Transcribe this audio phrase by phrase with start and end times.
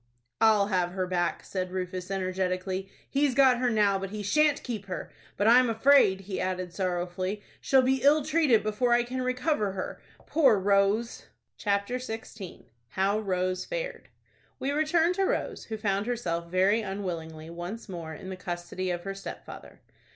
[0.41, 2.89] "I'll have her back," said Rufus, energetically.
[3.07, 5.11] "He's got her now; but he shan't keep her.
[5.37, 10.01] But I'm afraid," he added, sorrowfully, "she'll be ill treated before I can recover her,
[10.25, 12.65] poor Rose!" CHAPTER XVI.
[12.93, 14.07] HOW ROSE FARED.
[14.57, 19.03] We return to Rose, who found herself very unwillingly once more in the custody of
[19.03, 19.81] her stepfather.